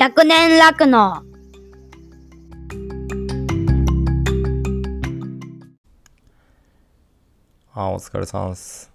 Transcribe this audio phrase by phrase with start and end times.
[0.00, 1.22] 百年楽の
[7.74, 8.90] あ、お疲れさんっす。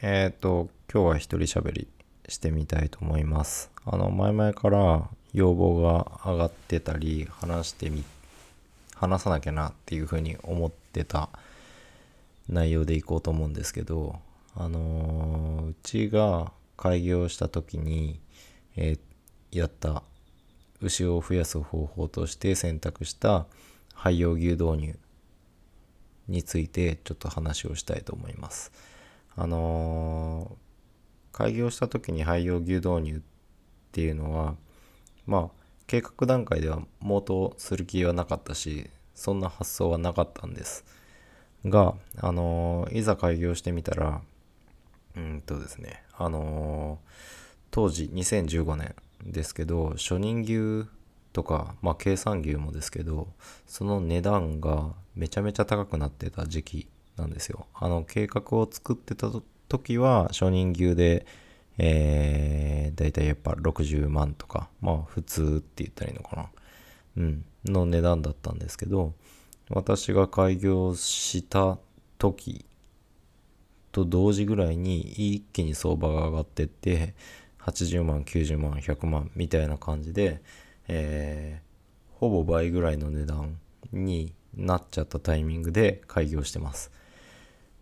[0.00, 1.88] えっ、と、今日は一人喋り
[2.28, 3.72] してみたいと思います。
[3.84, 8.04] あの、前々から要望が上がってたり、話してみ、
[8.94, 11.30] 話さなきゃなっていうふうに思ってた
[12.48, 14.20] 内容でいこうと思うんですけど、
[14.54, 18.20] あのーうちが開業した時に、
[18.76, 18.98] えー
[19.50, 20.02] やった
[20.80, 23.46] 牛を増やす方法として選択した
[23.94, 24.98] 廃用牛導入
[26.28, 28.70] についてちょっと話をしたいと思います。
[29.36, 30.68] あのー
[31.30, 33.20] 開業した時に廃用牛導入っ
[33.92, 34.56] ていうのは
[35.24, 35.48] まあ
[35.86, 40.84] 計画段階では毛頭する気はなかったしそんな発想はなかったんです
[41.64, 44.20] があのーいざ開業してみたら
[45.16, 47.08] うんとですねあのー
[47.70, 50.88] 当時2015年ですけど初任牛
[51.32, 53.28] とかまあ計算牛もですけど
[53.66, 57.66] その値段がめちゃめちゃ高くなってた時期なんですよ。
[57.74, 59.30] あの計画を作ってた
[59.68, 61.26] 時は初任牛で
[61.80, 66.46] えー、だいたいやっぱ60万とかまあ普通って言ったらいいのかな。
[67.18, 69.14] うんの値段だったんですけど
[69.70, 71.78] 私が開業した
[72.18, 72.64] 時
[73.92, 77.14] と同時ぐらいに一気に相場が上がってって
[77.70, 80.42] 80万90万100万みたいな感じで、
[80.88, 81.68] えー
[82.18, 83.58] ほぼ倍ぐらいの値段
[83.92, 86.90] になっちゃったタイミングで開業してます。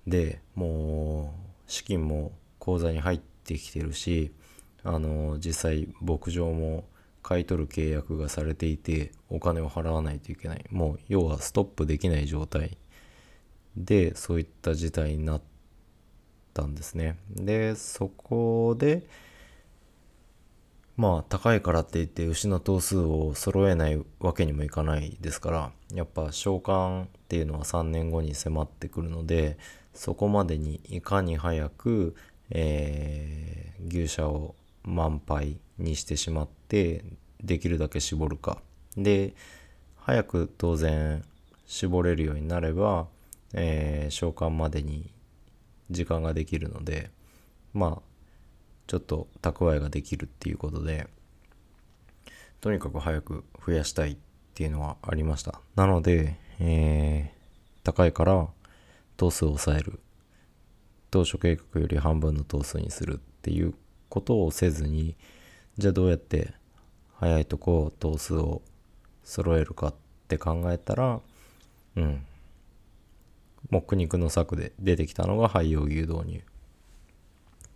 [0.06, 1.34] でも
[1.68, 4.32] う資金も口座に入ってきてるし
[4.84, 6.84] あの実際牧場も
[7.22, 10.64] 買い取る契約がされていてお金を払わないといけない。
[10.70, 12.76] もう要はストップできない状態
[13.76, 15.42] でそういった事態になっ
[16.52, 17.16] たんですね。
[17.30, 19.08] でそこで
[20.96, 29.58] まあ高いからって言って牛の頭数を揃えないわけにもいかないですからやっぱ召喚っていうのは3年後に迫ってくるので
[29.92, 32.14] そこまでにいかに早く、
[32.50, 34.54] えー牛舎を
[34.84, 37.04] 満杯にしてしまって
[37.42, 38.58] できるだけ絞るか。
[38.96, 39.34] で
[39.96, 41.22] 早く当然
[41.66, 43.06] 絞れるようになれば、
[43.52, 45.10] えー召喚までに
[45.90, 47.10] 時間ができるので
[47.74, 48.15] まあ
[48.86, 51.08] ちょっと蓄えができるっていうことで
[52.60, 54.16] とにかく早く増やしたいっ
[54.54, 55.60] ていうのはありました。
[55.74, 57.36] なので、えー
[57.86, 58.48] 高いから
[59.16, 60.00] 頭数を抑える。
[61.12, 63.74] 当初計画より半分の頭数にするっていう
[64.08, 65.16] ことをせずに
[65.78, 66.52] じゃあどうやって
[67.14, 68.60] 早いとこ頭数を
[69.22, 69.94] 揃えるかっ
[70.26, 71.20] て考えたら
[71.94, 72.26] うん。
[73.70, 76.42] もう苦肉の策で出てきたのが廃用牛導入。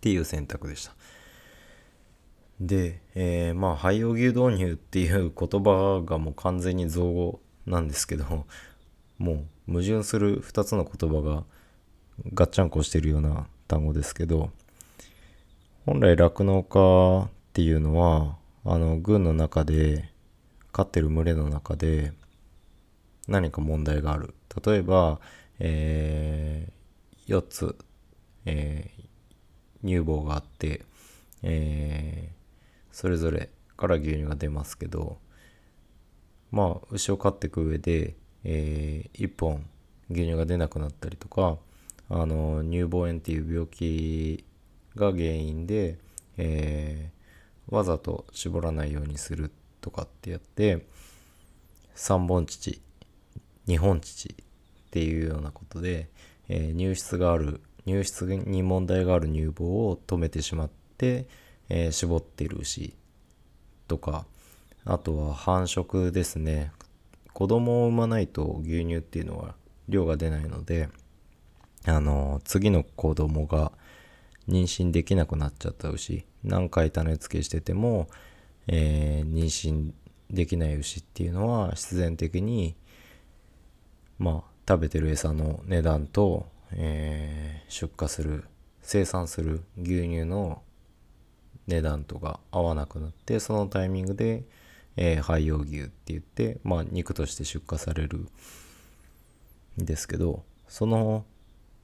[0.01, 0.95] っていう選択でした。
[2.59, 8.45] で、えーまあ廃用牛導入っていう言葉がもう完全に造語なんですけど
[9.19, 11.43] もう矛盾する2つの言葉が
[12.33, 14.49] ガッチャンコしてるような単語ですけど
[15.85, 20.09] 本来酪農家っていうのはあの軍の中で
[20.71, 22.11] 飼ってる群れの中で
[23.27, 24.33] 何か問題がある
[24.65, 25.19] 例えば、
[25.59, 26.71] え
[27.27, 27.75] 4つ、
[28.45, 29.10] えー
[29.83, 30.81] 乳房があって、
[31.43, 32.41] えー
[32.91, 35.17] それぞれから牛乳が出ますけど
[36.51, 39.65] まあ牛を飼っていく上で、え1本
[40.09, 41.57] 牛乳が出なくなったりとか
[42.09, 44.43] あの乳房炎っていう病気
[44.95, 45.97] が原因で、
[46.37, 47.21] えー
[47.73, 49.49] わざと絞らないようにする
[49.79, 50.85] とかってやって
[51.95, 52.81] 3本乳
[53.67, 54.35] 2本乳っ
[54.91, 56.09] ていうようなことで、
[56.49, 61.27] えー乳質がある乳質に問題がある乳房を止めてしまって、
[61.69, 62.93] えー絞っている牛
[63.87, 64.25] とか
[64.85, 66.71] あとは繁殖ですね。
[67.33, 69.55] 子供を産まないと牛乳っていうのは
[69.87, 70.89] 量が出ないので
[71.85, 73.71] あの次の子供が
[74.49, 78.09] 妊娠できなくなっちゃった牛何回種付けしてても、
[78.67, 79.91] えー妊娠
[80.29, 82.75] できない牛っていうのは必然的に
[84.17, 88.43] まあ食べてる餌の値段と、えー出荷する
[88.81, 90.61] 生産する牛乳の
[91.67, 94.43] 値段とか合わなくなってそのタイミングで、
[94.97, 98.27] えー廃用牛って言ってまあ肉として出荷される
[99.81, 101.25] んですけどその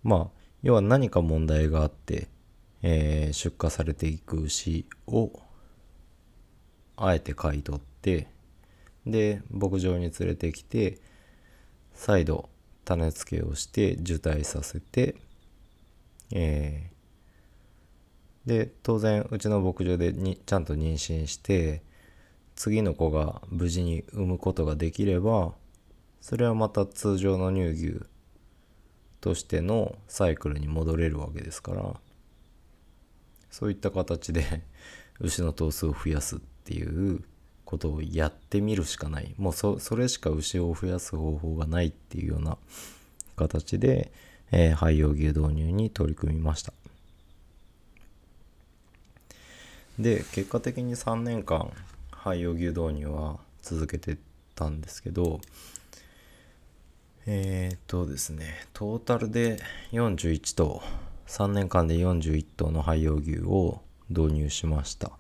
[0.03, 2.27] まあ要は何か問題があって、
[2.81, 5.31] えー出荷されていく牛を
[6.97, 8.27] あえて買い取って
[9.05, 10.99] で牧場に連れてきて
[11.93, 12.49] 再度
[12.87, 15.15] 種付けをして受胎させて
[16.31, 16.97] えー
[18.47, 21.83] で当然うちの牧場でにちゃんと妊娠して
[22.55, 25.51] 次の子が無事に産むことができれば
[26.21, 28.05] それはまた通常の乳牛
[29.19, 31.93] としてのサイクルに戻れるわけですから
[33.51, 34.63] そういった形で
[35.19, 37.23] 牛の頭数を増やすっていう
[37.67, 39.35] ことをやってみるしかない。
[39.37, 42.57] もうそれしか牛を増やす方法がないっていうような
[43.35, 44.09] 形で、
[44.53, 46.71] えー、廃用牛導入に取り組みました。
[49.99, 51.73] で結果的に3年間
[52.11, 54.17] 廃用牛導入は続けて
[54.55, 55.41] たんですけど
[57.25, 59.59] えー、っとですねトータルで
[59.91, 60.81] 41頭
[61.25, 65.11] 3年間で41頭の廃用牛を導入しました。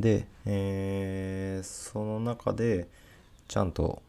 [0.00, 2.88] で、えー、その中で
[3.46, 4.02] ちゃんと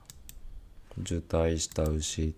[0.99, 2.33] 受胎した牛っ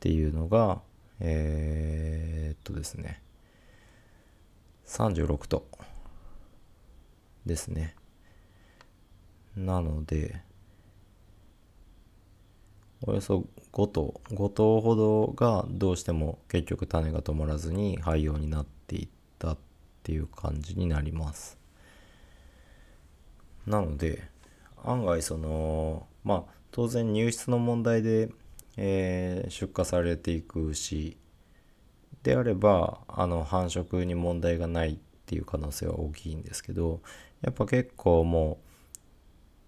[0.00, 0.80] ていうのが
[1.20, 3.22] えー、っとですね
[4.86, 5.66] 36頭
[7.46, 7.94] ですね。
[9.56, 10.40] なので
[13.02, 19.08] およそ5頭5頭ほどがどうしても結局種が止まらずに廃用になっていっ
[19.38, 19.58] たっ
[20.02, 21.63] ていう感じになります。
[23.66, 24.28] なので
[24.84, 28.30] 案外そのまあ当然入室の問題で、
[28.76, 31.16] えー、出荷されていく牛
[32.22, 34.96] であればあの繁殖に問題がないっ
[35.26, 37.00] ていう可能性は大きいんですけど
[37.42, 38.58] やっぱ結構も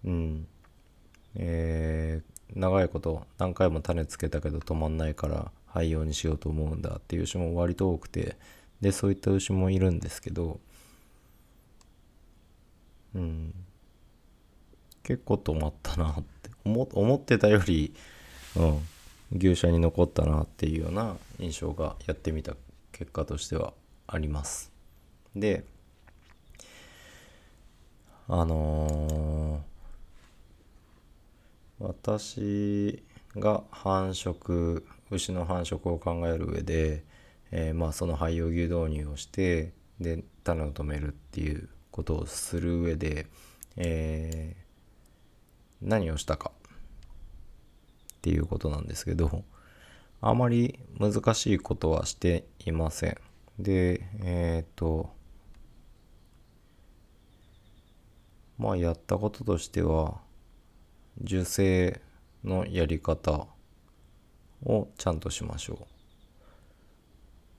[0.03, 0.47] ううん
[1.35, 8.37] えー、長いこと何回も種つけたけど止まんないから廃用にしようと思うんだっていう牛も割と多くて
[8.81, 10.59] でそういった牛もいるんですけど
[13.15, 13.53] うん。
[15.07, 17.93] 結構止まったなって思思ってたより、
[18.57, 18.81] うん、
[19.37, 22.57] 牛舎に残ったなっていうような印象がやってみた
[22.91, 23.71] 結果としては
[24.05, 24.69] あります。
[25.33, 25.63] で
[28.27, 33.01] あのー、私
[33.37, 37.05] が繁殖牛の繁殖を考える上で、
[37.51, 39.71] えー、まあその廃用牛導入をして
[40.01, 43.27] で種を止めるっていうことをする上で、
[43.77, 44.66] えー、
[45.81, 46.51] 何をしたか
[48.17, 49.43] っていうことなんですけど
[50.21, 53.17] あまり難しいことはしていません。
[53.59, 55.11] でえっ、と
[58.57, 60.19] まあやったこととしては
[61.21, 62.01] 受精
[62.43, 63.47] のやり方
[64.65, 65.87] をちゃんとしましょ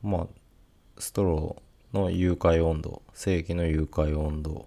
[0.02, 0.08] う。
[0.08, 0.26] まあ
[0.98, 4.66] ストローの融解温度正規の融解温度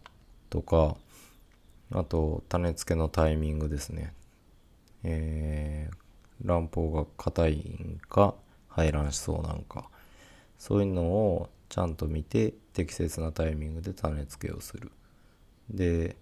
[0.49, 0.95] とか
[1.91, 4.13] あと種付けのタイミングですね。
[5.03, 8.35] えー、卵胞が硬いんか
[8.69, 9.89] 排卵しそうなんか
[10.59, 14.91] そういうのをちゃんと見て適切なタイミングで種付けをする。
[15.69, 16.15] で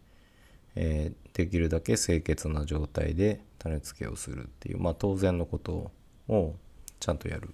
[0.75, 5.91] えー、できるだけ清潔な状態で種付けをするっていう、まあ、当然のこと
[6.29, 6.55] を
[6.99, 7.51] ちゃんとやるっ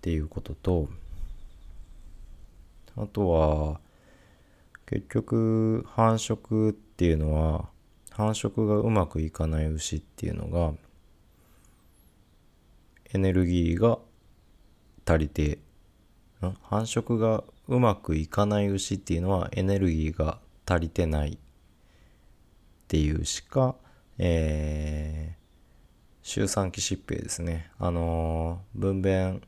[0.00, 0.88] ていうことと
[2.96, 3.80] あとは
[4.86, 7.68] 結局繁殖っていうのは
[8.10, 10.74] 繁殖がうまくいかない牛っていうのが
[13.14, 13.98] エネルギーが
[15.06, 15.58] 足りて
[16.40, 21.38] 繁殖がうまくいかない牛っていうのはエネルギーが足りてないっ
[22.88, 23.76] ていうしか、
[24.18, 27.70] えー、周産期疾病ですね。
[27.78, 29.40] あのー、分娩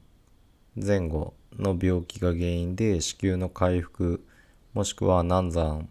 [0.76, 4.25] 前後の病気が原因で子宮の回復、
[4.75, 5.88] もしくは難産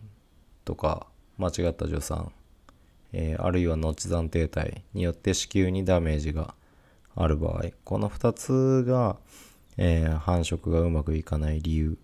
[0.65, 2.33] とか間違った助産、
[3.13, 6.53] えー、あるいは後産停滞によって子宮にダメージが
[7.15, 9.15] ある場合、この2つが、
[9.77, 11.97] えー、繁殖がうまくいかない理由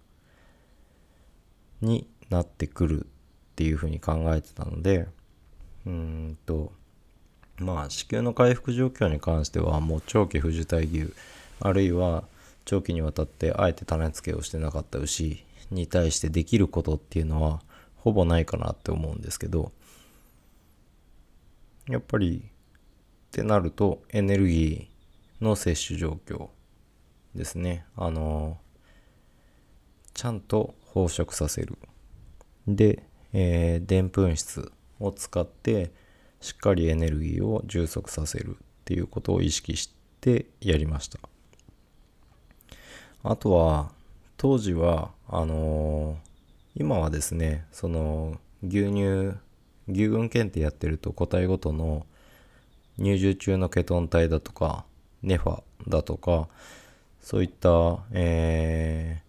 [1.82, 3.10] になってくるっ
[3.56, 5.08] ていうふうに考えてたので、
[5.86, 6.72] うんと
[7.58, 11.12] まあ子宮の回復状況に関してはもう長期不受胎牛
[11.60, 12.24] あるいは
[12.64, 17.62] 長期にわたってあえて種付けをしてなかった牛に対してできることっていうのは
[17.96, 19.72] ほぼないかなって思うんですけど
[21.88, 26.50] やっぱりってなるとエネルギーの摂取状況
[27.36, 27.86] ですね。
[27.96, 28.58] あの
[30.14, 31.78] ちゃんと飽食させる。
[32.68, 35.92] ででんぷん質を使って
[36.42, 41.20] しっかりエネルギーを充足させるっていうことを意識してやりました。
[43.24, 43.92] あとは
[44.40, 46.18] 当時はあのー、
[46.76, 49.38] 今はですねその牛乳
[49.90, 52.06] 牛群検定やってると個体ごとの
[52.98, 54.86] 乳汁中のケトン体だとか
[55.24, 56.48] ネファだとか
[57.20, 59.22] そういった、え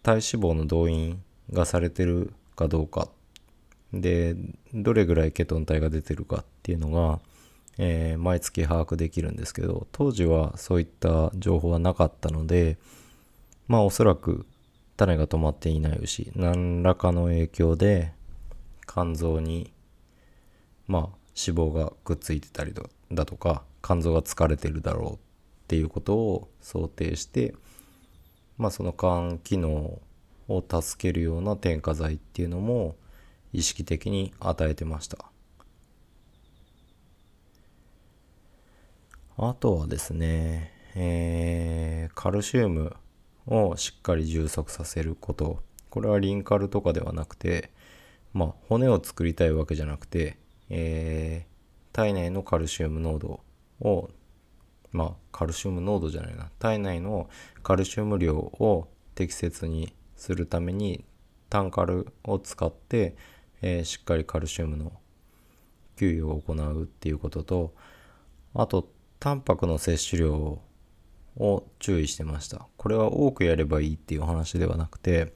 [0.00, 1.22] ー、体脂肪の動員
[1.52, 3.08] がされてるかどうか。
[3.92, 4.34] で
[4.72, 7.20] どれぐらいケトン体が出てるかっていうのが、
[7.76, 12.78] えー、毎月把握できるんですけど当時はそういった情報はなかったので
[13.66, 14.46] まあおそらく
[14.96, 18.12] 種が止まっていない牛何らかの影響で
[18.86, 19.72] 肝臓に
[20.86, 21.02] まあ
[21.36, 22.74] 脂肪がくっついてたり
[23.10, 25.18] だとか肝臓が疲れてるだろうっ
[25.66, 27.54] ていうことを想定して
[28.58, 29.98] まあその肝機能
[30.48, 32.96] を助けるような添加剤っていうのも
[33.52, 35.18] 意識的に与えてました。
[39.36, 42.94] あとはですね、えー、カルシウム。
[43.46, 45.62] をしっかり充足させること。
[45.90, 47.70] これはリンカルとかではなくて
[48.32, 53.40] まあ骨を作りたいわけじゃなくて、えー、体内のカルシウム濃度
[53.80, 54.10] を
[54.90, 56.50] まあカルシウム濃度じゃないな。
[56.58, 57.28] 体内の
[57.62, 61.04] カルシウム量を適切にするために
[61.48, 63.16] タンカルを使って、
[63.62, 64.92] えー、しっかりカルシウムの
[65.96, 67.74] 給与を行うっていうことと
[68.54, 68.88] あと
[69.20, 70.62] タンパクの摂取量を
[71.36, 72.66] を注意してました。
[72.76, 75.34] これは多くやればいいっていう話ではなくて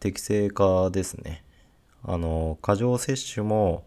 [0.00, 1.44] 適正化ですね。
[2.02, 3.86] あの過剰摂取も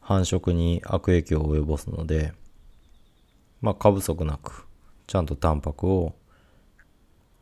[0.00, 2.32] 繁殖に悪影響を及ぼすので
[3.60, 4.66] まあ過不足なく
[5.06, 6.14] ちゃんとタンパクを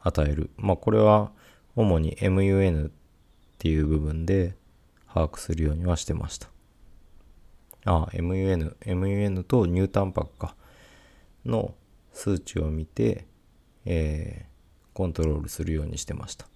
[0.00, 0.50] 与える。
[0.56, 1.30] まあこれは
[1.76, 2.90] 主に MUN っ
[3.58, 4.56] ていう部分で
[5.06, 6.48] 把握するようにはしてました。
[7.84, 10.56] ああ MUN MUN と乳タンパクか。
[11.44, 11.74] の
[12.12, 13.26] 数値を見て、
[13.84, 16.46] えー、コントロールするようにしてました。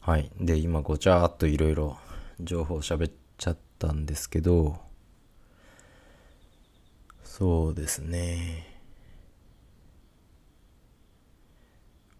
[0.00, 0.30] はい。
[0.40, 1.98] で、今ごちゃっといろいろ
[2.40, 4.78] 情報喋っちゃったんですけど、
[7.22, 8.66] そうですね。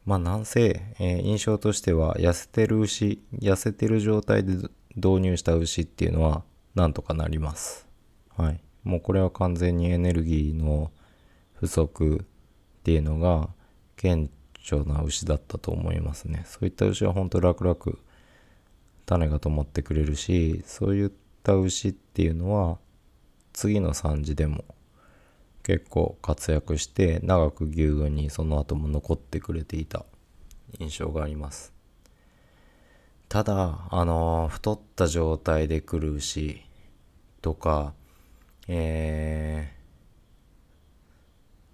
[0.05, 4.55] まあなんせ、えー、印象としては痩せてる牛、痩せてる状態で
[4.97, 6.43] 導入した牛っていうのは
[6.75, 7.87] なんとかなります。
[8.37, 8.61] はい。
[8.83, 10.91] もうこれは完全にエネルギーの
[11.61, 12.25] 不足
[12.81, 13.51] っていうのが
[13.97, 14.31] 顕
[14.63, 16.45] 著な牛だったと思いますね。
[16.47, 17.77] そういった牛は本当楽々
[19.05, 21.11] 種が止まってくれるし、そういっ
[21.43, 22.79] た牛っていうのは
[23.53, 24.65] 次の産地でも
[25.63, 30.07] 結構活躍して長く牛群にその後も残ってくれていた
[30.79, 31.75] 印象があります。
[33.29, 36.63] ただ、あのー、太った状態で来る牛
[37.43, 37.93] とか、
[38.67, 39.80] えー、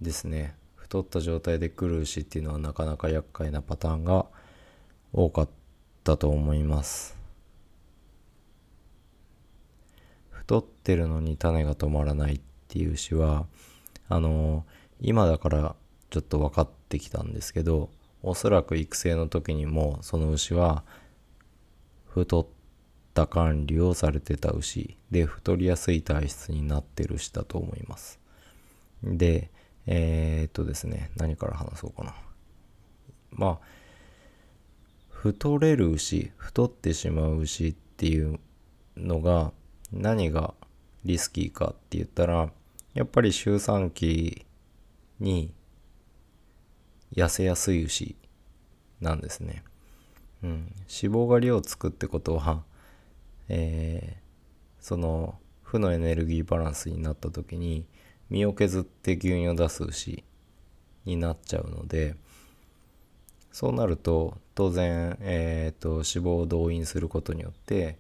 [0.00, 0.55] ですね。
[0.75, 4.26] 太った状態で来る牛っていうのはなかなか厄介なパターンが
[5.12, 5.49] 多かっ
[6.05, 7.17] たと思います。
[10.31, 13.47] 太ってるのに種が止まらないっていう牛は
[14.09, 14.65] あの
[15.00, 15.75] 今だから
[16.11, 17.91] ちょっと分かってきたんですけど
[18.23, 20.85] おそらく育成の時にもその牛は
[22.07, 22.47] 太っ
[23.12, 28.21] た管理をされてた牛で太りやすい体質になってる牛だと思います。
[29.03, 29.50] で
[29.87, 32.14] えー、っとですね、何から話そうかな。
[33.31, 33.59] まあ、
[35.11, 38.38] 太れる牛、太ってしまう牛っていう
[38.97, 39.52] のが
[39.93, 40.55] 何が
[41.05, 42.50] リスキーかって言ったら、
[42.95, 44.47] やっぱり周産期
[45.21, 45.52] に
[47.14, 48.16] 痩せやすい牛
[49.00, 49.62] なんですね。
[50.43, 52.62] うん、脂肪が量をつくってことは、
[53.49, 57.87] えー、その負のエネルギーバランスになった時に
[58.30, 60.25] 身を削って牛乳を出す牛
[61.04, 62.16] になっちゃうので
[63.52, 67.99] そうなると当然、えーと、脂肪を動員することによって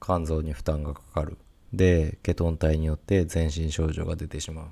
[0.00, 1.38] 肝臓に負担がかかる。
[1.72, 4.66] でケトン体によって全身症状が出てしまう。
[4.66, 4.68] っ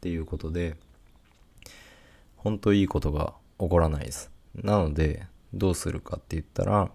[0.00, 0.76] ていうことで
[2.36, 4.30] 本当いいことが起こらないです。
[4.54, 6.90] なのでどうするかって言ったら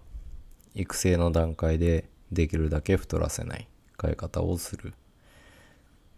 [0.74, 3.67] 育成の段階でできるだけ太らせない
[3.98, 4.94] 飼い方をする。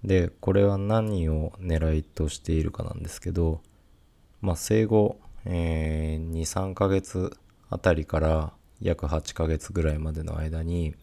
[0.04, 3.62] で、これは何を狙いとしているかなんですけど、
[4.42, 7.36] まあ、生後、えー、2、3ヶ月
[7.70, 10.96] あたりから約8ヶ月ぐらいまでの間に、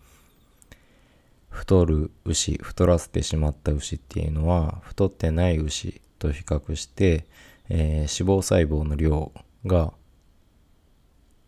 [1.48, 7.26] 太る牛、太らせてしまった牛っていうのは、太ってない牛と比較して、
[7.68, 9.32] えー、脂肪細胞の量
[9.66, 9.92] が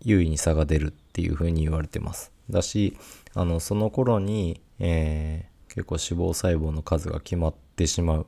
[0.01, 2.33] 優位に差が出るっていうふうに言われてます。
[2.51, 2.97] だし、
[3.35, 8.27] あの、その頃に、えー結構脂肪細胞の数が決まってしまう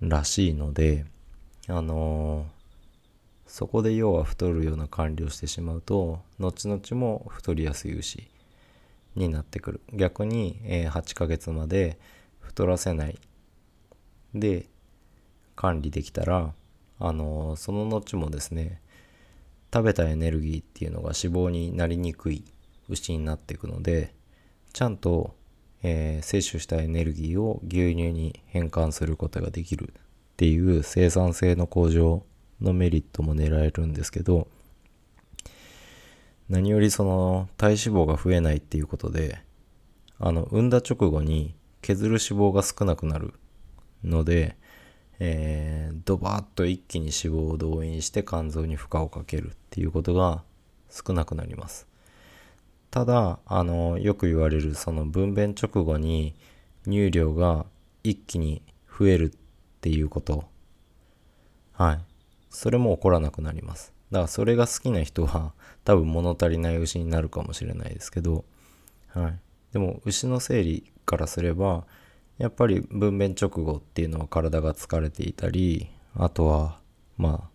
[0.00, 1.04] らしいので、
[1.68, 2.46] あのー、
[3.46, 8.26] そこで要は太るような管理をしてしまうと、後々も太りやすい牛
[9.14, 9.80] になってくる。
[9.92, 11.98] 逆に、えー、8ヶ月まで
[12.40, 13.18] 太らせない
[14.34, 14.66] で
[15.54, 16.54] 管理できたら、
[16.98, 18.80] あのー、その後もですね、
[19.70, 22.42] 食べたエネルギーっていうのが脂肪になりにくい
[22.88, 24.14] 牛になっていくので
[24.76, 25.34] ちゃんと、
[25.88, 30.02] えー、摂取したエネルギーを牛乳に変換することができるっ
[30.36, 32.24] ていう生産性の向上
[32.60, 34.48] のメリットも狙えるんですけど
[36.48, 39.38] 何よりその体脂肪が増えないっていうことで
[40.18, 43.34] あの産んだ直後に削る脂肪が少なくなる
[44.02, 44.56] ので、
[45.20, 50.42] えー、ドバーッと一気に脂肪を動員して肝臓に負荷をかけるっていうことが
[50.90, 51.86] 少なくなります。
[52.96, 56.34] ただあのよく言われるその分娩直後に
[56.84, 57.66] 乳量が
[58.02, 58.62] 一気に
[58.98, 59.38] 増えるっ
[59.82, 60.48] ていうこと。
[61.74, 62.00] はい。
[62.48, 63.92] それも起こらなくなります。
[64.10, 65.52] だからそれが好きな人は
[65.84, 68.46] 多分物足りない牛になるかもしれないですけど。
[69.08, 69.38] はい。
[69.74, 71.84] でも牛の生理からすれば
[72.38, 76.78] やっぱり分娩直後っていうのは体が疲れていたりあとは
[77.18, 77.50] ま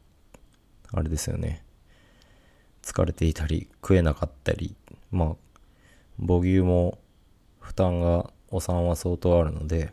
[0.92, 1.64] ああれですよね。
[2.84, 4.76] 疲れていたり食えなかったり
[5.12, 5.36] まあ
[6.20, 6.98] 母牛も
[7.60, 9.92] 負担がお産は相当あるので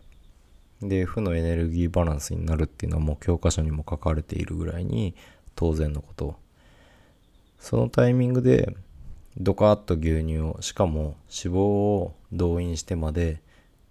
[0.83, 5.15] で負のエネルギーバランスになるっていうのはもう教科書にも書かれているぐらいに
[5.55, 6.37] 当然のこと。
[7.59, 8.77] そのタイミングで
[9.37, 13.41] ドカッと牛乳をしかも脂肪を動員してまで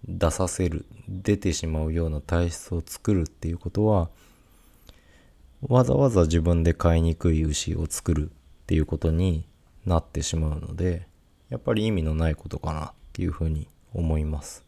[0.06, 4.10] 出させる出てしまうような体質を作るっていうことは
[5.66, 8.32] わざわざ自分で飼いにくい牛を作るっ
[8.66, 9.46] ていうことに
[9.86, 11.07] なってしまうので
[11.50, 14.64] やっぱり意味のないことかなっていうふうに思います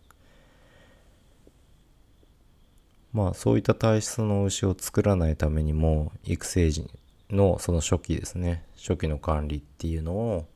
[3.12, 6.88] まあそういった体質の牛を作らないためにも育成時
[7.30, 10.46] のその初期ですね初期の管理っていうのを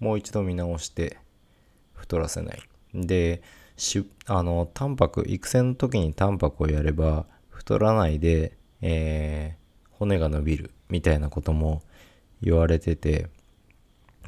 [0.00, 1.18] もう一度見直して
[1.92, 2.62] 太らせない。
[2.94, 3.42] で、
[3.76, 11.82] しあの、タンパク、育成の時にタンパクをやれば太らないで、えー、骨が伸びるみたいなことも
[12.42, 13.28] 言われてて、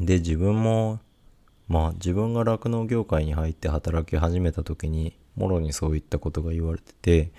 [0.04, 1.00] で、自分も、
[1.68, 7.32] まあ自分が酪農業界に入って働き始めた時に、もろにそういったことが言われてて、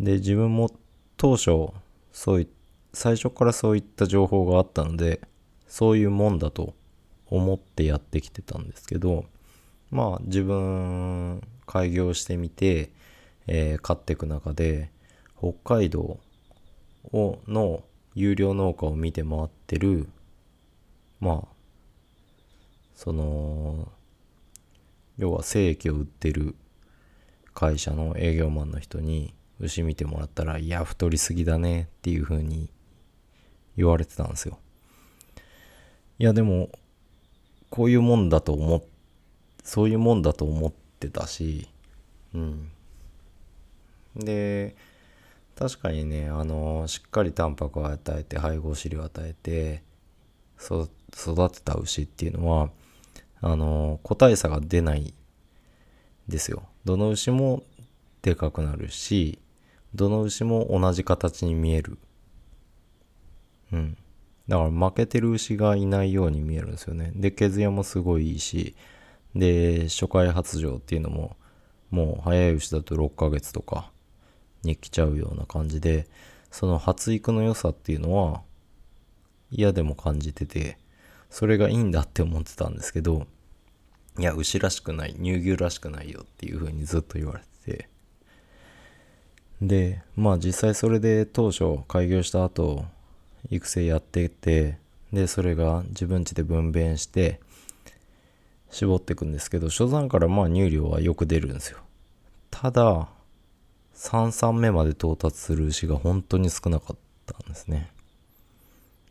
[0.00, 0.70] で、自分も
[1.16, 1.72] 当初、
[2.12, 2.48] そうい、
[2.92, 5.20] 最初からそういった情報があったので、
[5.68, 6.74] そういうもんだと
[7.30, 9.26] 思ってやってきてたんですけど
[9.90, 12.90] まあ自分開業してみて、
[13.46, 14.90] えー、買っていく中で
[15.38, 16.18] 北海道
[17.12, 17.82] をの
[18.14, 20.08] 有料農家を見て回ってる
[21.20, 21.48] まあ
[22.94, 23.90] その
[25.16, 26.54] 要は精液を売ってる
[27.54, 32.70] 会社の営業マンの人に牛見てもらったら「いや太りすぎだね」っていう風に
[33.76, 34.58] 言われてたんですよ。
[36.20, 36.70] いやでも
[37.70, 38.82] こういうもんだと思っ
[39.68, 41.68] そういうもんだと思ってたし
[42.34, 42.70] うん
[44.16, 44.74] で
[45.56, 49.82] 確かにねあのしっかりタンパクを与えて配合飼料を与えて
[50.58, 52.70] 育育てた牛っていうのは
[53.40, 55.14] あの個体差が出ない
[56.28, 56.64] ですよ。
[56.84, 57.62] どの牛も
[58.22, 59.38] でかくなるし
[59.94, 61.98] どの牛も同じ形に見える。
[63.72, 63.96] うん。
[64.48, 67.12] だから負けてる牛がいないように見えるんですよね。
[67.14, 68.74] で、毛艶もすごいいいし、
[69.34, 71.36] で、初回発情っていうのも、
[71.90, 73.90] もう早い牛だと6ヶ月とか
[74.62, 76.06] に来ちゃうような感じで、
[76.50, 78.42] その発育の良さっていうのは
[79.50, 80.78] 嫌でも感じてて、
[81.30, 83.26] それがいいんだって思ってたんですけど、
[84.18, 87.88] いや、牛らしくない、乳牛らしくないよっていう風にずっと言われてて、
[89.60, 92.84] で、まあ実際それで当初開業した後、
[93.50, 94.78] 育成やってて
[95.12, 97.40] でそれが自分家で分娩して
[98.70, 101.78] 絞っていくんですけど初産からまあ乳量はよく出るんですよ。
[102.50, 103.08] ただ
[103.94, 107.90] 3産目まで到達する牛が本当に少なかったんですね。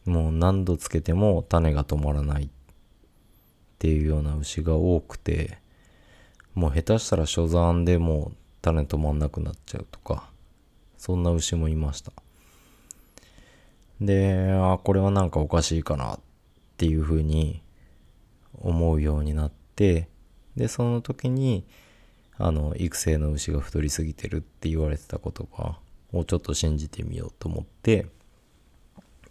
[0.08, 2.50] もう何度つけても種が止まらないっ
[3.80, 5.60] ていうような牛が多くて
[6.56, 10.30] もう下手したら初産でもう種止まんなくなっちゃうとか
[10.98, 12.12] そんな牛もいました。
[14.02, 16.20] で、あ、これはなんかおかしいかなっ
[16.78, 17.62] ていうふうに
[18.62, 20.08] 思うようになって、
[20.56, 21.66] で、その時に、
[22.38, 25.80] あの、育成の牛が太りすぎてるって言われてた言葉
[26.14, 28.08] をちょっと信じてみようと思って、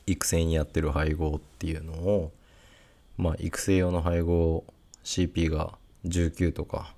[0.07, 2.33] 育成にやってる配合っていうのを、
[3.17, 4.65] まあ、育成用の配合
[5.05, 6.95] CP が19とか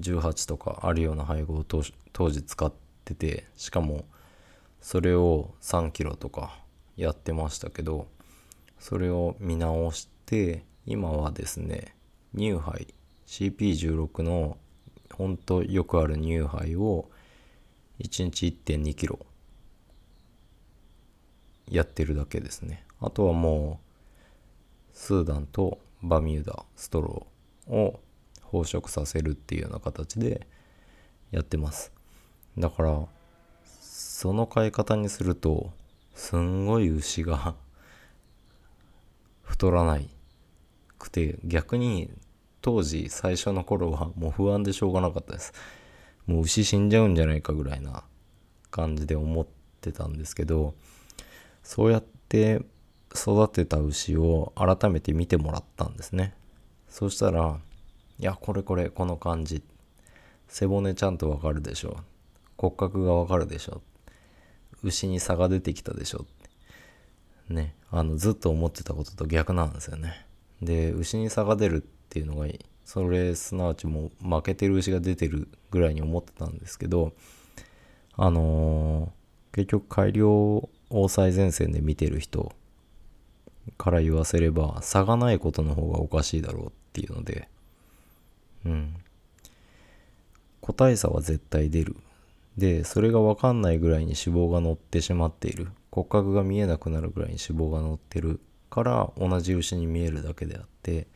[0.00, 2.72] 18とかあるような配合を当時使っ
[3.04, 4.04] てて、しかも
[4.80, 6.58] それを3キロとか
[6.96, 8.06] やってましたけど
[8.78, 11.94] それを見直して今はですね
[12.36, 12.94] 乳杯
[13.26, 14.56] CP16 の
[15.12, 17.10] ほんとよくある乳杯を
[18.00, 19.18] 1日1 2キロ
[21.68, 22.84] やってるだけですね。
[23.00, 28.00] あとはもうスーダンとバミューダストローを
[28.52, 30.46] 飽食させるっていうような形で
[31.30, 31.92] やってます。
[32.56, 33.06] だから
[33.80, 35.70] その飼い方にすると
[36.14, 37.54] すんごい牛が
[39.42, 40.08] 太らない
[40.98, 42.10] くて逆に
[42.62, 45.52] 当時最初の頃はもう不安でしょうがなかったです。
[46.26, 48.04] もう牛死んじゃうんじゃないかぐらいな
[48.70, 49.46] 感じで思っ
[49.80, 50.74] てたんですけど
[51.66, 52.62] そうやって
[53.12, 56.32] 育てた牛を改めて見てもらったんですね。
[56.88, 57.58] そしたら
[58.20, 59.64] いやこれこれこの感じ。
[60.46, 61.96] 背骨ちゃんとわかるでしょ。
[62.56, 63.82] 骨格がわかるでしょ。
[64.84, 66.24] 牛に差が出てきたでしょ。
[67.48, 70.24] ねあのずっと思ってたことと逆なんですよね。
[70.62, 72.46] で牛に差が出るっていうのが
[72.84, 77.12] それすなわちもう負けてる牛が出てるぐらいに思ってたんですけど
[78.14, 82.52] あのー、結局改良を最前線で見てる人
[83.78, 87.48] から言わせれば差がないことの方がおかしいだろうっていうので
[88.64, 88.94] うん。
[90.60, 91.96] 個体差は絶対出る。
[92.56, 95.68] でそれが分かんないぐらいに脂肪が乗ってしまっている。
[95.92, 98.40] 骨格が見えなくなるぐらいに脂肪が乗ってる。
[98.68, 101.06] から同じ牛に見えるだけであって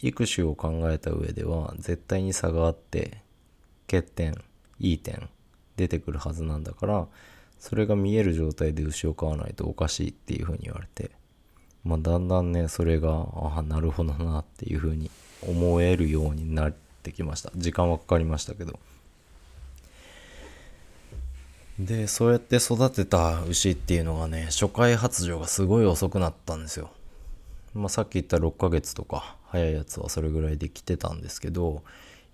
[0.00, 3.22] 育種を考えた上では絶対に差があって
[3.90, 4.34] 欠点
[4.78, 5.28] いい点
[5.76, 7.06] 出てくるはずなんだから
[7.66, 11.10] それが見える状態で牛を飼わないとおかしいっていうふうに言われて
[11.84, 15.10] まあだんだんねそれがああなるほどなっていうふうに
[15.42, 17.50] 思えるようになってきました。
[17.56, 18.78] 時間はかかりましたけど。
[21.78, 26.90] でそうやって育てた牛っていうのがね初回発情がすごい遅くなったんですよ。
[27.74, 31.82] まあ、さっき言った6ヶ月とか早いやつはそれぐらいで来てたんですけど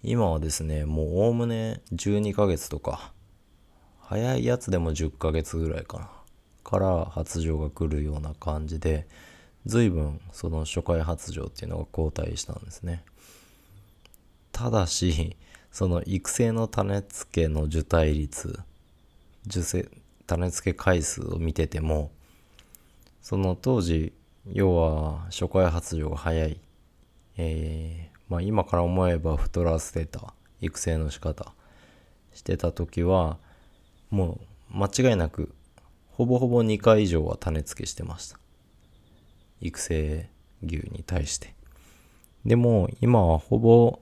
[0.02, 3.12] 今はですねもうおおむね12ヶ月とか
[4.12, 6.10] 早いやつでも10ヶ月ぐらいかな。
[6.62, 9.06] から発情が来るような感じで
[9.64, 13.04] 随分その初回発情っていうのが後退したんですね。
[14.52, 15.34] ただし
[15.70, 18.60] その育成の種付けの受胎率
[19.46, 19.88] 受精
[20.26, 22.10] 種付け回数を見てても
[23.22, 24.12] その当時
[24.52, 26.60] 要は初回発情が早い、
[27.38, 31.54] えー、まあ、今から思えば太らせてた育成の仕方
[32.34, 33.38] してた時は
[34.12, 34.38] も
[34.72, 35.54] う間違いなく
[36.10, 38.38] ほぼほぼ2回以上は種付けしてました。
[39.62, 40.28] 育成
[40.62, 41.54] 牛に対して。
[42.44, 44.00] でも今はほぼ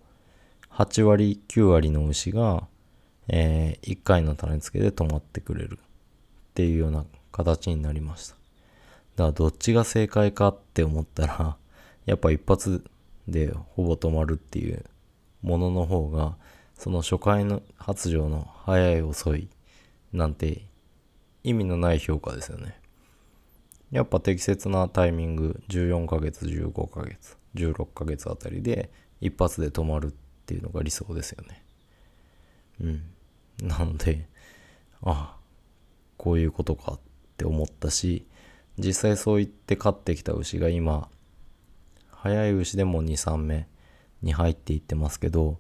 [0.72, 2.66] 8割9割の牛が、
[3.28, 5.84] えー、1回の種付けで止まってくれるっ
[6.54, 8.34] ていうような形になりました。
[8.34, 11.56] だからどっちが正解かって思ったら、
[12.06, 12.84] やっぱ一発
[13.28, 14.84] でほぼ止まるっていう
[15.42, 16.34] ものの方が、
[16.76, 19.48] その初回の発情の早い遅い
[20.12, 20.62] なんて
[21.44, 22.78] 意味のない評価ですよね。
[23.90, 30.10] やっぱ適切なタイミング14ヶ月15ヶ月16ヶ月あたりで一発で止まるっ
[30.46, 31.64] ていうのが理想ですよね。
[32.80, 33.68] うん。
[33.68, 34.28] なので、
[35.02, 35.36] ああ、
[36.16, 37.00] こういうことかっ
[37.36, 38.26] て思ったし、
[38.80, 41.08] 実際そう言って飼ってきた牛が今
[42.10, 43.68] 早い牛でも23目
[44.22, 45.58] に入っていってますけど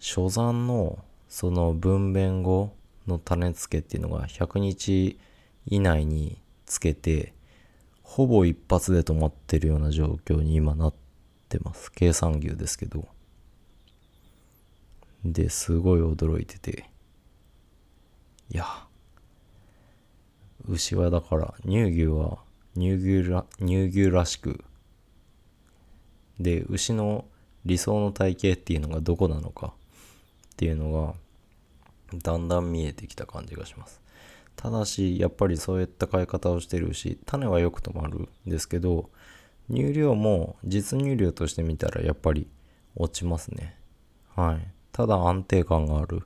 [0.00, 2.75] 初産のその分娩後
[3.06, 5.18] の種付けっていうのが100日
[5.66, 7.34] 以内につけて
[8.02, 10.94] ほぼ一発で止まってるような状況に今なっ
[11.48, 11.90] てます。
[11.92, 13.08] 計算牛ですけど。
[15.24, 16.88] ですごい驚いてて。
[18.50, 18.64] いや。
[20.68, 22.38] 牛はだから乳牛は
[22.74, 24.64] 乳牛ら乳牛らしく。
[26.38, 27.24] で牛の
[27.64, 29.74] 理想の体型っていうのがどこなのか
[30.52, 31.14] っていうのが
[32.14, 34.00] だんだん見えてきた感じがします。
[34.56, 39.10] ただしやっぱりそういった飼い方をしてる牛種はよく止まるんですけど
[39.70, 42.48] 乳量も実乳量として見たらやっぱり
[42.94, 43.76] 落ちますね。
[44.34, 44.68] はい。
[44.92, 46.22] ただ安定感がある。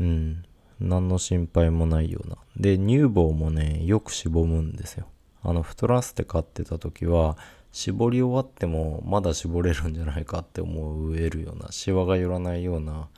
[0.00, 0.44] うん。
[0.80, 2.36] 何の心配もないような。
[2.56, 5.06] で、乳房もね、よくしぼむんですよ。
[5.42, 7.38] あの、太らせて飼ってた時は、
[7.72, 13.08] 絞り終わってもまだ絞れるんじゃないかって思えるような、シワが寄らないような、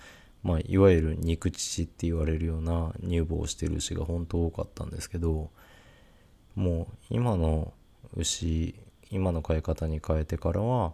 [0.46, 5.50] まあ、いわゆる肉乳って言われるような乳房をしてる牛が本当多かったんですけど、
[6.54, 7.72] もう今の
[8.14, 8.76] 牛、
[9.10, 10.92] 今の飼い方に変えてからは、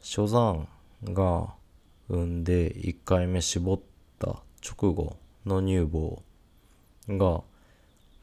[0.00, 0.68] 初産
[1.02, 1.52] が
[2.08, 3.80] 産んで1回目絞っ
[4.20, 6.22] た直後の乳房
[7.08, 7.42] が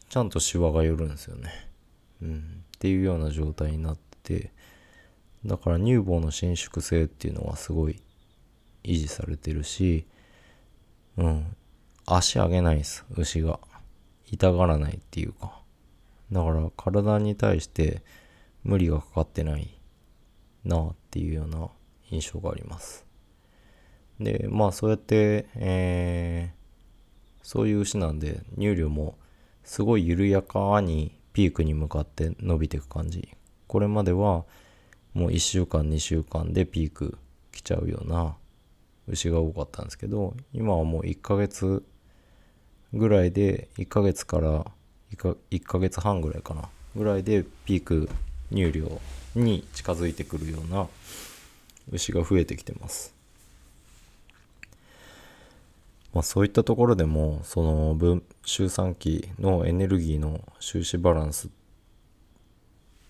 [0.07, 1.51] ちゃんとシワが寄るんですよね。
[2.21, 2.63] うん。
[2.77, 4.51] っていうような状態になってて、
[5.45, 8.01] だから乳房の伸縮性っていうのはすごい
[8.83, 10.05] 維持されてるし、
[11.17, 11.55] うん。
[12.05, 13.59] 足上げないです、牛が。
[14.25, 15.59] 痛がらないっていうか。
[16.31, 18.03] だから体に対して
[18.63, 19.79] 無理がかかってない
[20.63, 21.69] なっていうような
[22.11, 23.05] 印象があります
[24.19, 26.59] でまあそうやって、えー
[27.41, 29.17] そういう牛なんで乳量も
[29.63, 33.27] すごい緩やかにピークに向かって伸びていく感じ
[33.65, 34.45] これまでは
[35.13, 37.17] もう1週間2週間でピーク
[37.51, 38.35] 来ちゃうような
[39.09, 41.83] 牛が多かったんですけど今はもう1ヶ月
[42.93, 44.65] ぐらいで1ヶ月から
[45.13, 48.09] 1か ,1 ヶ月半ぐらいかなぐらいでピーク
[48.51, 49.01] 乳量
[49.35, 50.87] に近づいてくるような
[51.91, 53.13] 牛が増えてきてます。
[56.13, 61.49] まあ、そういったところでもその分周産期のエネルギーの収支バランス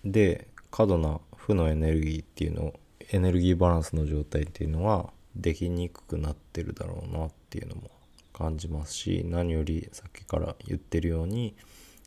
[0.04, 2.74] で過度な負のエネルギーっていうの
[3.10, 7.90] エネルギーバランスの状態っていうのはできにくくなってるだろうなっていうのも
[8.32, 11.54] 感じますし何よりさっきから言ってるように、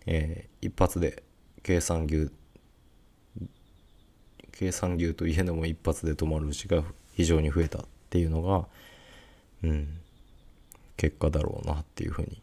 [0.05, 1.23] えー一発で
[1.61, 2.31] 計算牛
[4.51, 6.83] 計算牛といえども一発で止まる牛が
[7.13, 8.67] 非常に増えたっていうのが
[9.63, 9.99] うん
[10.95, 12.41] 結果だろうなっていうふうに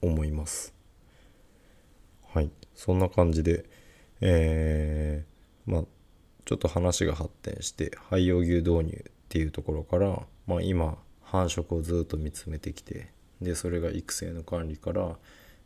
[0.00, 0.74] 思います。
[2.32, 3.64] はいそんな感じで
[4.20, 5.84] えーまあ
[6.44, 13.08] ちょっと話が発展して廃用牛導入っていうところから、まあ、今繁殖をずっと見つめてきて
[13.40, 15.16] でそれが育成の管理から、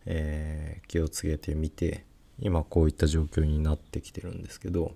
[0.06, 2.04] えー気をつけてみて
[2.40, 4.92] 今こういった状況になってきてるんですけど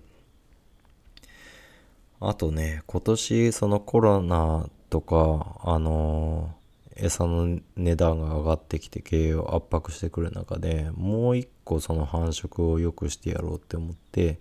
[2.19, 6.63] あとね今年そのコロナとかあのー
[6.95, 14.39] 餌の値段が上がってきて経営を圧迫してくる中でもう一個その繁殖を良くしてやろうって思って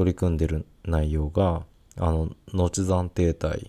[0.00, 1.66] 取り組んでる内容が
[1.98, 3.68] あの後残停滞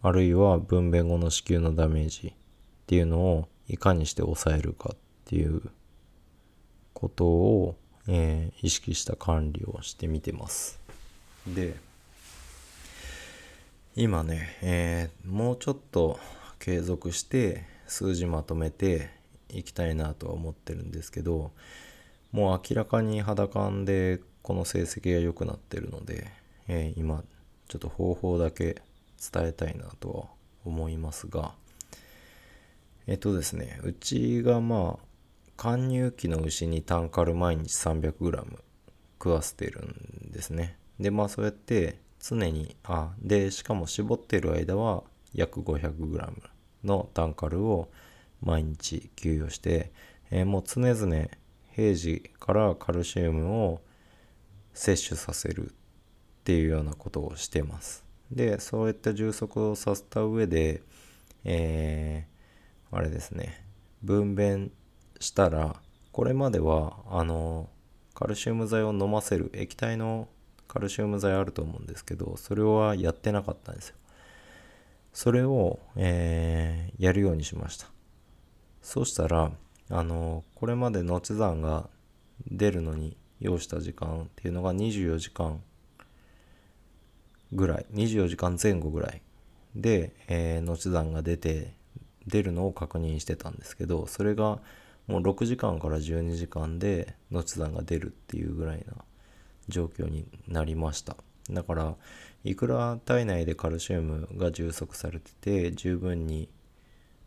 [0.00, 2.32] あるいは分娩後の子宮のダメージっ
[2.86, 5.60] ていうのをいかにして抑えるかっていう
[6.92, 10.78] ことを、えー意識した管理をしてみてます。
[11.48, 11.74] で
[13.96, 16.20] 今ね、えーもうちょっと
[16.60, 19.10] 継続して数字まとめて
[19.48, 21.50] いきたいなとは思ってるんですけど
[22.30, 26.30] もう明らかに肌感でこの成績が良くなってるので、
[26.68, 27.22] えー今
[27.68, 28.82] ちょっと方法だけ
[29.32, 30.24] 伝えたいなとは
[30.66, 31.52] 思いますが
[33.06, 35.04] えっとですねうちがまあ
[35.56, 38.58] 貫入期の牛に単カル毎日 300g
[39.18, 40.76] 食わせてるんですね。
[40.98, 46.32] でまあそうやって常にあでしかも絞ってる間は約 500g
[46.84, 47.88] の単カルを
[48.42, 49.92] 毎日給与して、
[50.30, 51.26] えーもう常々
[51.70, 53.80] 平時からカルシウムを
[54.74, 55.72] 摂取させるっ
[56.44, 58.04] ていうようなことをしてます。
[58.30, 60.82] でそういった充足をさせた上で
[61.44, 62.32] えー
[62.96, 63.64] あれですね。
[64.02, 64.70] 分娩
[65.18, 65.76] したら
[66.12, 67.70] これまではあの
[68.14, 70.28] カルシウム剤を飲ませる液体の
[70.68, 73.96] カルシウム剤あると思うんですけどそれはやってなかったんですよ。
[75.14, 77.86] それを、えーやるようにしました。
[78.82, 79.50] そうしたら
[79.90, 81.88] あのこれまで後産が
[82.50, 85.60] 出るのに要した時間っていうのが24時間
[87.52, 89.20] ぐらい24時間前後ぐらい
[89.74, 91.74] で、えー、後産が出て
[92.26, 94.60] 出るのを確認してたんですけどそれが
[95.08, 98.94] もう6時間から12時間で後産が出るっていうぐらいな
[99.68, 101.16] 状況になりました。
[101.50, 101.96] だから
[102.44, 106.48] いくら体内でカルシウムが充足されてて十分に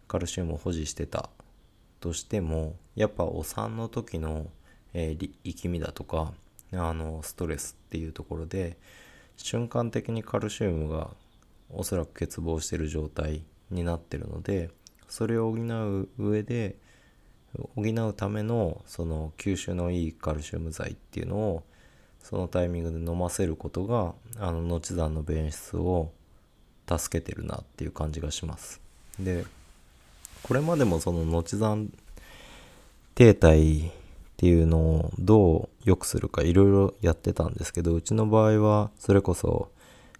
[0.07, 1.29] カルシウムを保持してた
[1.99, 4.47] としてもやっぱお産の時の、
[4.97, 6.31] えー力みだとか
[6.73, 8.77] あのストレスっていうところで
[9.37, 11.09] 瞬間的にカルシウムが
[11.69, 14.69] おそらく欠乏してる状態になってるので
[15.09, 16.77] それを補う上で
[17.75, 21.63] 補うためのその吸収のいいカルシウム剤っていうのを
[22.23, 26.11] そのタイミングで飲ませることがあの後産の便質を
[26.89, 28.81] 助けてるなっていう感じがします。
[29.19, 29.45] で
[30.43, 31.91] これまでもその後産
[33.13, 33.91] 停滞
[34.35, 39.71] っていうのをどう良くするかいろいろやってたんですけどうちの場合はそれこそ、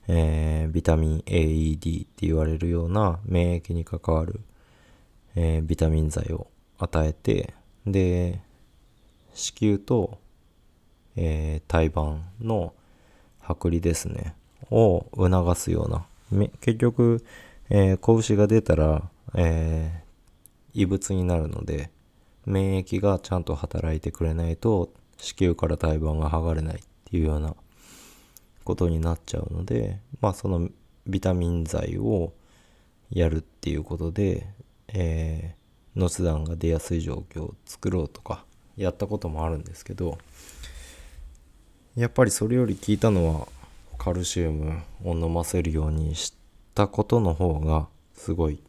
[0.08, 4.40] えービタミン AED って言われるような免疫に関わる、
[5.36, 6.48] えービタミン剤を
[6.78, 7.54] 与えて
[7.86, 8.40] で
[9.34, 10.18] 子宮と、
[11.18, 12.74] えー胎盤の
[13.44, 14.34] 剥離ですね
[14.72, 16.06] を促すような
[16.62, 17.26] 結局、
[17.70, 19.04] えー子牛が出たら、
[19.36, 20.06] えー
[20.78, 21.90] 異物になるので
[22.46, 27.56] 免疫がちゃんと働いてくれないと子宮から胎盤が剥がれないっていうような
[28.64, 30.70] ことになっちゃうのでまあその
[31.08, 32.34] ビタミン剤を
[33.12, 34.48] やるっていうことで、
[34.88, 40.18] えー、ノツダンが出やすい状況を作ろうとかやったこともあるんですけど
[41.96, 43.48] やっぱりそれより効いたのは
[43.98, 46.36] カルシウムを飲ませるようにし
[46.74, 48.62] たことの方がすごい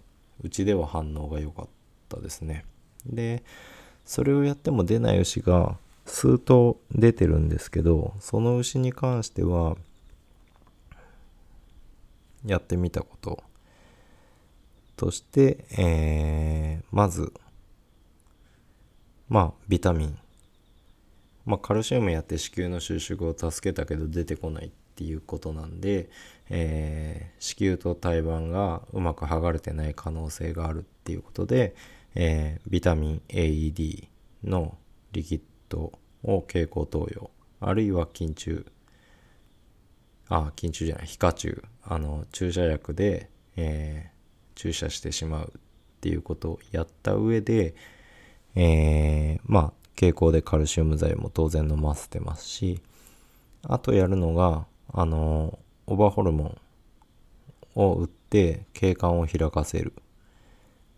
[0.43, 1.69] うちでは反応が良かっ
[2.09, 2.65] たですね。
[3.11, 3.43] で
[4.05, 9.77] それをやっても出ない牛が数頭出てるんですけどその牛に関しては
[12.45, 13.43] やってみたこと。
[14.97, 17.33] として、えー、まず
[19.29, 20.19] まあビタミン。
[21.45, 26.09] まあカルシウムやって子宮の収縮を助けたけど出てこないっていうことなんで、
[26.49, 31.75] えー、子宮と胎盤がうまく剥がれてない可能性があるっていうことで、
[32.19, 34.09] えー、ビタミン AED
[34.43, 34.79] の
[35.13, 35.93] リキッド
[36.25, 38.67] を経口投与あるいは筋中
[40.29, 45.61] あ筋中じゃない皮下中あの注射薬で、えー、注射してしまうっ
[46.01, 47.75] ていうことをやった上で、
[48.55, 52.81] えー、まあ経口でカルシウム剤も当然飲ませてますし
[53.63, 56.59] あとやるのがあのオーバーホルモン
[57.75, 59.93] を打って景観を開かせる。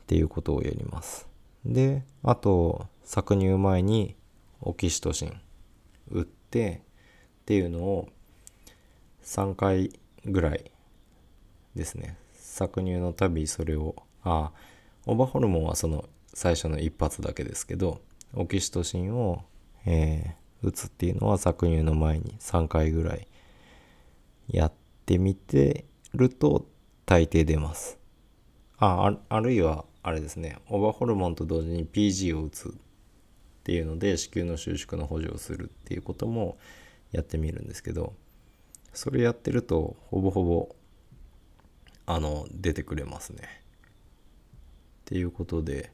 [0.09, 1.29] っていうことをやります。
[1.67, 4.17] であと搾乳前に
[4.63, 5.39] オキシトシン
[6.11, 6.81] 打って
[7.43, 8.09] っていうのを
[9.23, 9.93] 3回
[10.25, 10.71] ぐらい
[11.75, 12.17] ですね。
[12.41, 14.51] 搾乳のたびそれをあ
[15.05, 18.01] オーバーホルモンはその最初の一発だけですけど
[18.33, 19.45] オキシトシンを、
[19.85, 23.29] えー、打つっていうのは搾乳の前に3回ぐらい
[24.49, 24.73] やっ
[25.05, 26.65] てみてると
[27.05, 27.99] 大抵出ます。
[28.79, 32.73] ああるいはあれですねオーバーホルモンと同時に PG を打つっ
[33.65, 36.57] ていうので子宮の収縮の補助をするっていうことも
[37.13, 38.15] やってみるんですけど
[38.95, 40.75] それやってるとほぼほぼ
[42.07, 43.43] あの出てくれますね。
[43.43, 45.93] っていうことで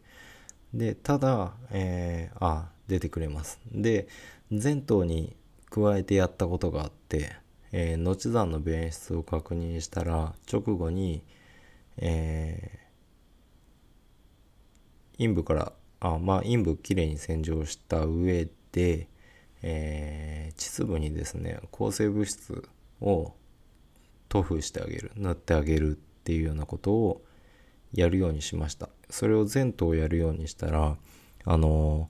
[0.72, 3.60] でただ、えー、あ出てくれます。
[3.72, 4.08] で
[4.50, 5.36] 前頭に
[5.70, 7.32] 加えてやったことがあって、
[7.72, 11.24] えー、後山の便質を確認したら直後に、
[11.96, 12.83] えー、
[15.18, 19.08] 陰部からあまあ陰部きれいに洗浄した上で、
[19.62, 22.68] えー、膣部にですね抗生物質
[23.00, 23.32] を
[24.28, 27.22] 塗布してあげる塗ってあげるっていうようなことを
[27.92, 28.88] やるようにしました。
[29.08, 30.96] それを全頭やるようにしたら
[31.44, 32.08] あの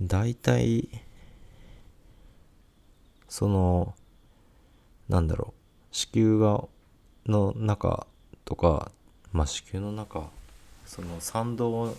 [0.00, 0.88] 大体
[3.28, 3.94] その
[5.08, 5.52] なんだろ
[5.92, 6.64] う子宮が
[7.26, 8.06] の中
[8.44, 8.90] とか
[9.32, 10.30] まあ子宮の中
[10.86, 11.94] その参道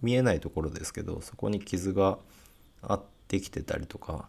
[0.00, 2.18] 見えないところですけどそこに傷が
[2.82, 4.28] あってきてたりとか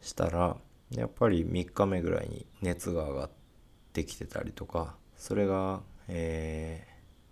[0.00, 0.56] したら
[0.90, 3.30] やっぱり3日目ぐらいに熱が上がっ
[3.92, 6.86] てきてたりとかそれが、え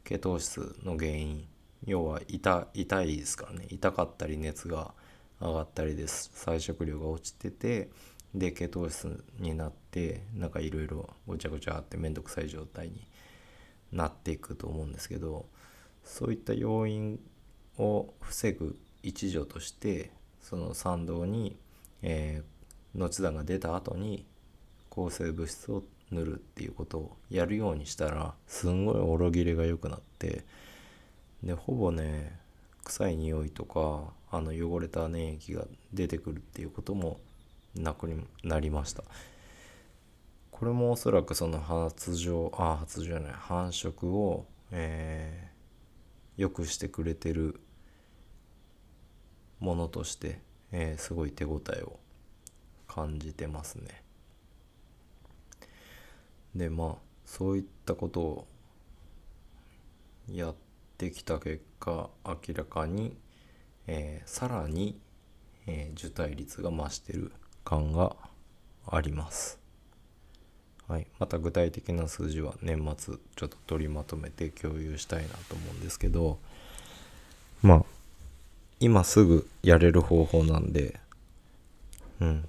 [0.05, 1.47] ー、ケトー質の原因
[1.87, 3.67] 要は痛痛いですからね。
[3.71, 4.95] 痛かったり熱が
[5.41, 6.31] 上がったりです。
[6.35, 7.91] 菜食量が落ちてて
[8.35, 13.07] でケトー質になってなんかいろいろごちゃごちゃって面倒くさい状態に
[13.93, 15.47] なっていくと思うんですけど
[16.05, 17.21] そういった要因
[17.79, 21.57] を防ぐ一助としてその参道に、
[22.03, 24.25] えー、後段が出た後に
[24.89, 30.45] 抗生物質を塗るっていうことをやるようにしたらすんごいおろぎれが良くなって
[31.43, 32.39] でほぼね
[32.85, 37.21] 臭い匂いとかあの汚れた粘液が出てくるっていうことも
[37.75, 38.09] なく
[38.43, 39.03] なりました。
[40.63, 45.51] これもおそらくその発情あ発情じゃない繁殖を、え
[46.37, 47.59] 良くしてくれてる
[49.59, 51.99] ものとして、えー、すごい手応えを
[52.87, 54.05] 感じてますね。
[56.55, 56.95] でまあ
[57.25, 58.47] そういったことを
[60.31, 60.55] やっ
[60.97, 63.17] てきた結果明らかに、
[63.89, 64.97] えー、さらに、
[65.67, 67.33] えー、受胎率が増してる
[67.65, 68.15] 感が
[68.87, 69.62] あります。
[70.93, 76.39] はい、また具体的な数字は年末ちょっと取りまとめて共有したいなと思うんですけど
[77.63, 77.85] まあ
[78.79, 81.01] 今すぐやれる方法なんで
[82.21, 82.45] うん。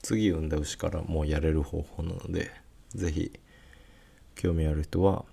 [0.00, 2.52] 次産んだ牛からもうやれる方法なので
[2.94, 3.32] 是非
[4.36, 5.24] 興味ある人は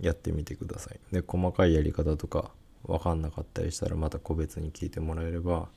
[0.00, 1.00] やってみてください。
[1.12, 2.52] で細かいやり方とか
[2.84, 5.68] 分かんなかったりしたらまた個別に聞いてもらえれば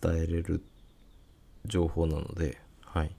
[0.00, 0.62] 伝えれる
[1.66, 3.14] 情報なのではい。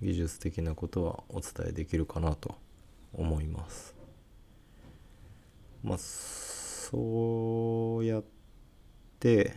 [0.00, 2.56] 技術的なことはお伝えできるかなと
[3.12, 3.94] 思います。
[5.82, 8.24] まあそうやっ
[9.18, 9.56] て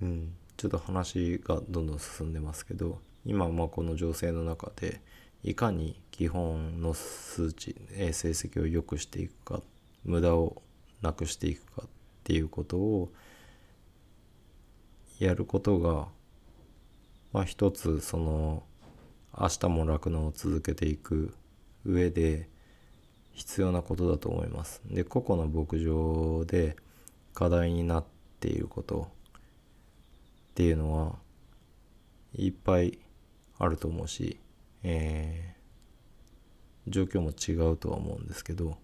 [0.00, 5.00] うんちょっと話がどんどん進んでますけど今まあこの情勢の中で
[5.42, 9.62] いかに基本の数値、え成績を良くしていくか
[10.04, 10.62] 無駄を
[11.00, 11.88] なくしていくかっ
[12.22, 13.12] ていうことを
[15.18, 16.06] やることが
[17.32, 18.62] まあ一つその
[19.38, 21.34] 明日も酪農を続けていく
[21.84, 22.48] 上で
[23.32, 24.82] 必要なことだと思います。
[24.84, 26.76] で個々の牧場で
[27.34, 28.04] 課題になっ
[28.40, 29.08] ていること
[30.50, 31.16] っていうのは
[32.34, 32.98] いっぱい
[33.58, 34.38] あると思うし、
[34.82, 38.76] えー、状況も違うとは思うんですけど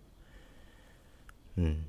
[1.59, 1.87] うん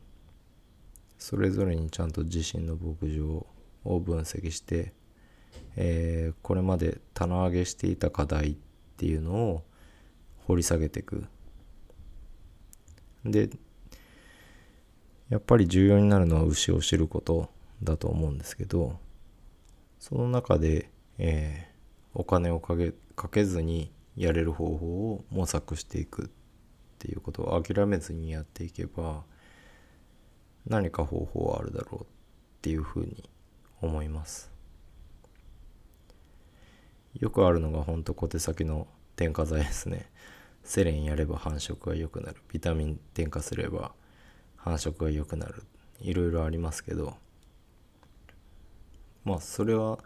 [1.20, 3.46] それぞれにちゃんと自身の牧場
[3.84, 4.94] を分析して、
[5.82, 8.56] えー、これまで棚上げしていた課題っ
[8.98, 9.64] ていうのを
[10.46, 11.26] 掘り下げていく。
[13.24, 13.50] で
[15.30, 17.50] やっぱり重要になるのは牛を知ること
[17.82, 18.98] だと思うんですけど
[20.00, 26.30] その中で、えー、お金をかけかけずにやれる方法を模索していくっ
[26.98, 29.24] ていうことを諦めずにやっていけば
[30.66, 32.06] 何か方法はあるだろうっ
[32.62, 33.30] ていうふうに
[33.82, 34.49] 思います。
[37.16, 40.10] よくあるのがほんと小手先の添加剤ですね。
[40.64, 42.38] セレンやれば繁殖が良くなる。
[42.52, 43.94] ビタミン添加すれば
[44.56, 45.64] 繁殖が良くなる。
[46.00, 47.16] いろいろありますけど。
[49.26, 50.00] まあそれは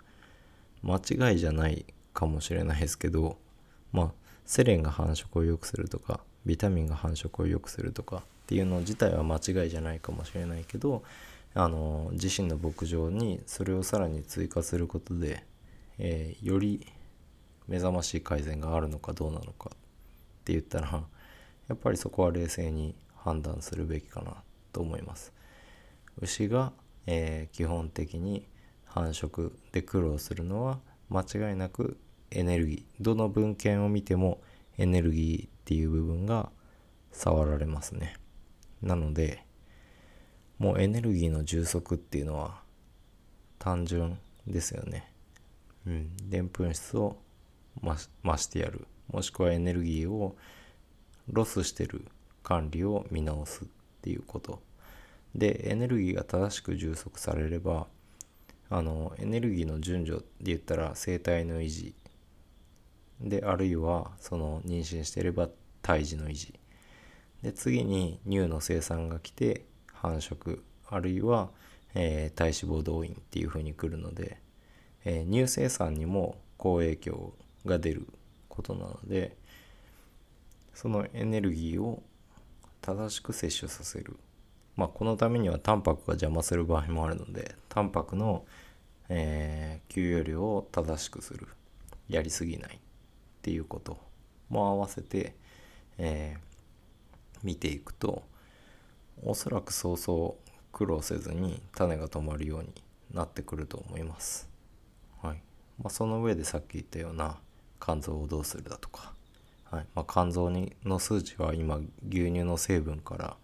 [0.82, 3.38] 間違いじゃないかもしれないですけど。
[3.92, 4.12] まあ
[4.46, 11.04] セレンが繁殖を良くするとかビタミンが繁殖を良くするとかっていうの自体は間違いじゃないかもしれないけど
[11.54, 15.46] あの自身の牧場にそれをさらに追加することで、
[16.00, 16.86] えー、より
[17.68, 19.78] 目覚ましい改善があるのかどうなのかっ
[20.44, 21.04] て言ったら
[21.68, 24.36] やっぱりそこは冷静に判断するべきかな
[24.74, 25.32] と思います。
[26.22, 26.74] 牛が、
[27.06, 28.48] えー、基本的に
[28.86, 30.80] 繁殖で苦労するのは
[31.10, 31.98] 間違いなく
[32.32, 33.04] エネルギー。
[33.04, 34.42] どの文献を見ても
[34.78, 36.52] エネルギーっていう部分が
[37.12, 38.18] 触られますね。
[38.82, 39.46] なので
[40.58, 42.62] もうエネルギーの充足っていうのは
[43.60, 45.13] 単純ですよね。
[45.88, 46.30] うん。
[46.30, 47.18] でんぷん質を
[47.82, 48.88] 増してやる。
[49.12, 50.36] もしくはエネルギーを
[51.30, 52.06] ロスしてる
[52.44, 53.68] 管理を見直すっ
[54.02, 54.62] ていうこと。
[55.36, 57.88] でエネルギーが正しく充足されれば
[58.70, 61.96] あのエネルギーの順序で言ったら生体の維持。
[63.20, 65.50] であるいはその妊娠していれば
[65.82, 66.60] 胎児の維持。
[67.42, 70.62] で次に乳の生産が来て繁殖。
[70.90, 71.50] あるいは、
[71.96, 74.38] えー、体脂肪動員っていう風に来るので、
[75.06, 77.34] えー、乳生産にも好影響
[77.66, 78.08] が出る
[78.50, 79.36] ことなので
[80.74, 82.04] そのエネルギーを
[82.82, 84.18] 正しく摂取させる。
[84.76, 88.44] まあこのためにはタンパクが邪魔する場合もあるのでタンパクの、
[89.08, 91.48] えー、給与量を正しくする。
[92.10, 92.76] やりすぎない。
[92.76, 92.80] っ
[93.42, 93.98] ていうこと
[94.50, 95.36] も合わせて、
[95.98, 98.24] えー、見ていくと
[99.22, 102.74] おそらくそうそう苦労せずに種が止まるように
[103.14, 104.53] なってくると思います。
[105.80, 107.40] まあ、その上でさっき言ったような
[107.80, 109.14] 肝臓をどうするだとか、
[109.66, 109.86] はい。
[109.96, 113.38] まあ、肝臓にの数値は今牛乳の成分から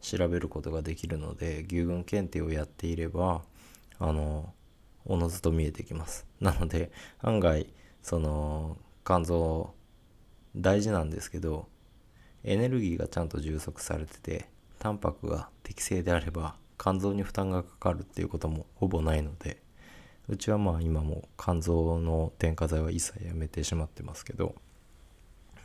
[0.00, 3.42] 調べることができるので牛群検定をやっていれば
[3.98, 4.52] あの
[5.06, 6.26] おのずと見えてきます。
[6.40, 9.74] なので案外その肝臓
[10.56, 11.66] 大事なんですけど
[12.44, 14.48] エネルギーがちゃんと充足されてて
[14.78, 19.62] タンパクが適正であれば肝臓に負担がかかるっていうこともほぼないので
[20.28, 24.54] うちはまあ今も肝臓の添加剤は一切やめてしまってますけど、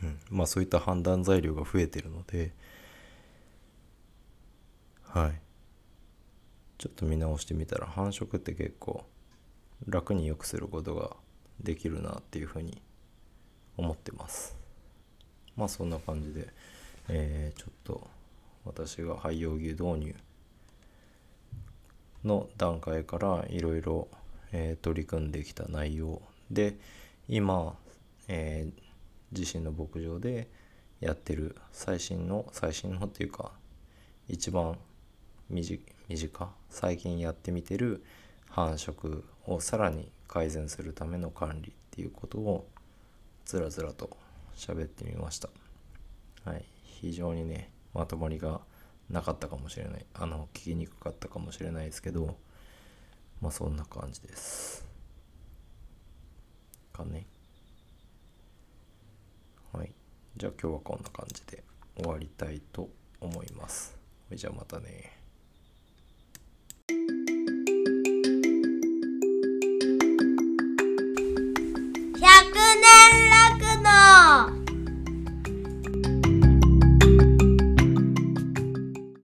[0.02, 2.52] うん、まあそういった判断材料が増えてるので
[5.12, 5.40] はい。
[6.78, 9.04] ちょっと見直してみたら繁殖って結構
[9.86, 11.16] 楽に良くすることが
[11.60, 12.80] できるなっていうふうに
[13.76, 14.56] 思ってます。
[15.56, 16.48] まあそんな感じで、
[17.08, 18.08] えー、ちょっと
[18.64, 20.14] 私が廃用牛導入
[22.24, 24.06] の段階からいろいろ
[24.52, 26.76] え取り組んできた内容で
[27.28, 27.74] 今、
[28.28, 30.48] えー、自身の牧場で
[31.00, 33.52] やってる最新の最新のっていうか
[34.28, 34.78] 一番
[35.48, 38.04] 短最近やってみてる
[38.48, 42.68] 繁殖をさらに改善するための管理っていうことを
[43.44, 44.16] ずらずらと
[44.56, 45.48] 喋ってみました。
[46.44, 46.64] はい。
[46.84, 48.60] 非常にねまとまりが
[49.08, 50.06] なかったかもしれない。
[50.14, 52.36] あの聞きにくかったかもしれないですけど
[53.40, 54.84] まあそんな感じです。
[56.92, 57.26] かね。
[59.72, 59.92] はい。
[60.36, 61.64] じゃあ今日はこんな感じで
[61.96, 62.88] 終わりたいと
[63.20, 63.96] 思います。
[64.32, 65.16] じゃあまたね。
[72.20, 74.59] 100年楽の